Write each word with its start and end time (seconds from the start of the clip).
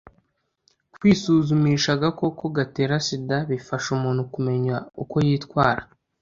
kwisuzumisha 0.93 1.89
agakoko 1.97 2.43
gatera 2.57 2.95
sida 3.07 3.37
bifasha 3.49 3.87
umuntu 3.97 4.21
kumenya 4.33 4.75
uko 5.03 5.15
yitwara 5.27 5.81